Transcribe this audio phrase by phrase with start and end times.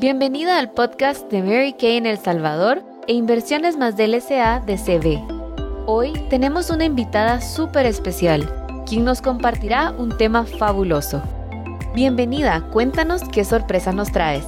[0.00, 4.76] Bienvenida al podcast de Mary Kay en El Salvador e Inversiones más del SA de
[4.76, 5.20] CB.
[5.86, 8.52] Hoy tenemos una invitada súper especial,
[8.86, 11.22] quien nos compartirá un tema fabuloso.
[11.94, 14.44] Bienvenida, cuéntanos qué sorpresa nos traes.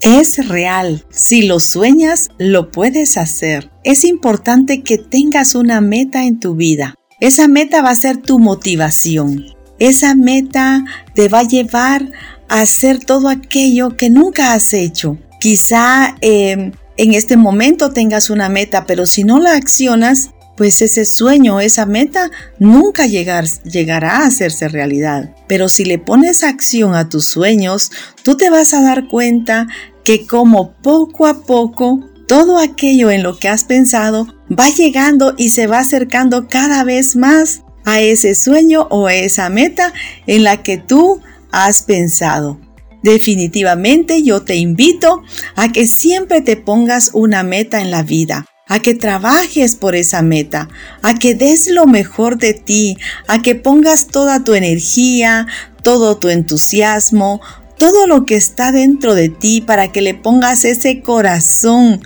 [0.00, 1.04] Es real.
[1.10, 3.70] Si lo sueñas, lo puedes hacer.
[3.82, 6.94] Es importante que tengas una meta en tu vida.
[7.20, 9.46] Esa meta va a ser tu motivación.
[9.78, 12.12] Esa meta te va a llevar
[12.48, 15.18] hacer todo aquello que nunca has hecho.
[15.40, 21.04] Quizá em, en este momento tengas una meta, pero si no la accionas, pues ese
[21.04, 25.34] sueño, esa meta, nunca llegar, llegará a hacerse realidad.
[25.48, 27.90] Pero si le pones acción a tus sueños,
[28.22, 29.66] tú te vas a dar cuenta
[30.04, 35.50] que como poco a poco todo aquello en lo que has pensado va llegando y
[35.50, 39.92] se va acercando cada vez más a ese sueño o esa meta
[40.26, 41.20] en la que tú
[41.54, 42.60] has pensado.
[43.02, 45.22] Definitivamente yo te invito
[45.56, 50.22] a que siempre te pongas una meta en la vida, a que trabajes por esa
[50.22, 50.68] meta,
[51.02, 52.96] a que des lo mejor de ti,
[53.28, 55.46] a que pongas toda tu energía,
[55.82, 57.40] todo tu entusiasmo,
[57.78, 62.00] todo lo que está dentro de ti para que le pongas ese corazón,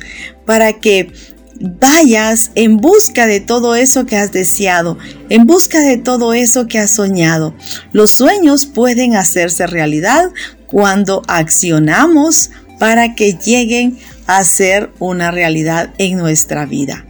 [0.44, 1.12] para que
[1.60, 6.78] vayas en busca de todo eso que has deseado, en busca de todo eso que
[6.78, 7.54] has soñado.
[7.92, 10.30] Los sueños pueden hacerse realidad
[10.66, 17.04] cuando accionamos para que lleguen a ser una realidad en nuestra vida.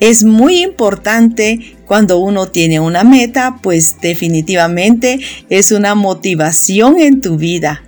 [0.00, 7.36] Es muy importante cuando uno tiene una meta, pues definitivamente es una motivación en tu
[7.36, 7.82] vida.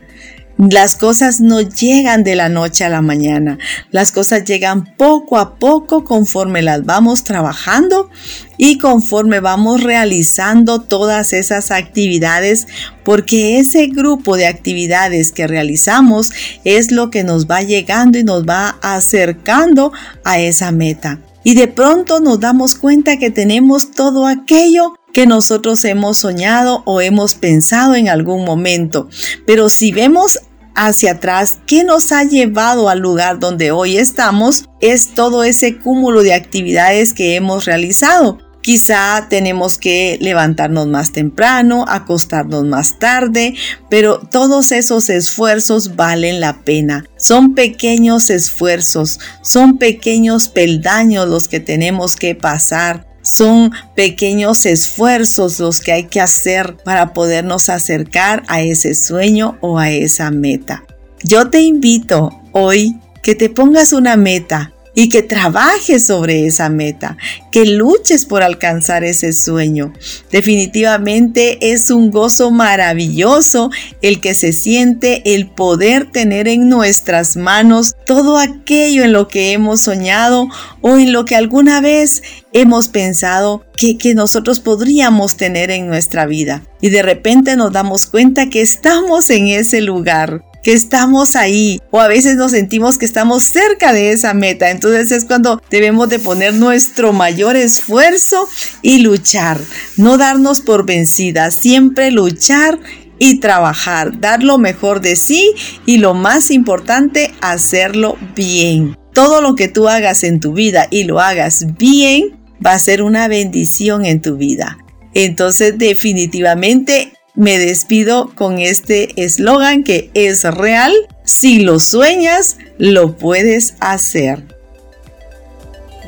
[0.57, 3.59] Las cosas no llegan de la noche a la mañana.
[3.91, 8.09] Las cosas llegan poco a poco conforme las vamos trabajando
[8.57, 12.69] y conforme vamos realizando todas esas actividades
[13.03, 16.31] porque ese grupo de actividades que realizamos
[16.63, 19.93] es lo que nos va llegando y nos va acercando
[20.23, 21.19] a esa meta.
[21.43, 27.01] Y de pronto nos damos cuenta que tenemos todo aquello que nosotros hemos soñado o
[27.01, 29.09] hemos pensado en algún momento.
[29.47, 30.41] Pero si vemos
[30.75, 34.69] hacia atrás, ¿qué nos ha llevado al lugar donde hoy estamos?
[34.81, 38.39] Es todo ese cúmulo de actividades que hemos realizado.
[38.61, 43.55] Quizá tenemos que levantarnos más temprano, acostarnos más tarde,
[43.91, 47.05] pero todos esos esfuerzos valen la pena.
[47.17, 55.81] Son pequeños esfuerzos, son pequeños peldaños los que tenemos que pasar son pequeños esfuerzos los
[55.81, 60.85] que hay que hacer para podernos acercar a ese sueño o a esa meta.
[61.23, 67.17] Yo te invito hoy que te pongas una meta y que trabajes sobre esa meta,
[67.51, 69.93] que luches por alcanzar ese sueño.
[70.31, 73.71] Definitivamente es un gozo maravilloso
[74.03, 79.53] el que se siente el poder tener en nuestras manos todo aquello en lo que
[79.53, 80.49] hemos soñado
[80.81, 82.23] o en lo que alguna vez
[82.53, 86.63] hemos pensado que, que nosotros podríamos tener en nuestra vida.
[86.81, 92.01] Y de repente nos damos cuenta que estamos en ese lugar que estamos ahí o
[92.01, 94.71] a veces nos sentimos que estamos cerca de esa meta.
[94.71, 98.49] Entonces es cuando debemos de poner nuestro mayor esfuerzo
[98.83, 99.61] y luchar,
[99.97, 102.81] no darnos por vencidas, siempre luchar
[103.19, 105.53] y trabajar, dar lo mejor de sí
[105.87, 108.97] y lo más importante, hacerlo bien.
[109.13, 113.03] Todo lo que tú hagas en tu vida y lo hagas bien va a ser
[113.03, 114.79] una bendición en tu vida.
[115.13, 120.93] Entonces definitivamente me despido con este eslogan que es real.
[121.25, 124.43] Si lo sueñas, lo puedes hacer.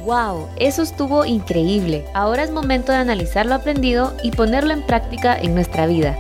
[0.05, 0.47] ¡Wow!
[0.61, 2.05] Eso estuvo increíble.
[2.15, 6.17] Ahora es momento de analizar lo aprendido y ponerlo en práctica en nuestra vida.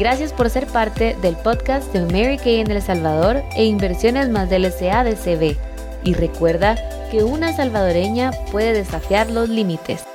[0.00, 4.50] Gracias por ser parte del podcast de Mary Kay en El Salvador e Inversiones más
[4.50, 5.56] del SADCB.
[6.02, 6.76] Y recuerda
[7.10, 10.09] que una salvadoreña puede desafiar los límites.